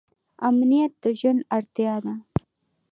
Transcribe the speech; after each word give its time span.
امنیت 0.47 0.91
د 1.03 1.05
ژوند 1.19 1.41
اړتیا 1.55 1.95
ده 2.05 2.13